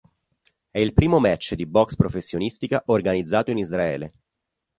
È 0.71 0.79
il 0.79 0.93
primo 0.93 1.19
match 1.19 1.53
di 1.53 1.67
boxe 1.67 1.95
professionistica 1.95 2.81
organizzato 2.87 3.51
in 3.51 3.59
Israele. 3.59 4.13